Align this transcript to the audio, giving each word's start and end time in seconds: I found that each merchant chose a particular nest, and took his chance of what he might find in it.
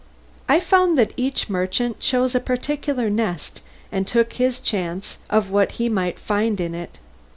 I 0.49 0.59
found 0.59 0.97
that 0.97 1.13
each 1.15 1.47
merchant 1.47 1.99
chose 1.99 2.33
a 2.33 2.39
particular 2.39 3.07
nest, 3.07 3.61
and 3.91 4.07
took 4.07 4.33
his 4.33 4.59
chance 4.59 5.19
of 5.29 5.51
what 5.51 5.73
he 5.73 5.89
might 5.89 6.17
find 6.17 6.59
in 6.59 6.73
it. 6.73 6.97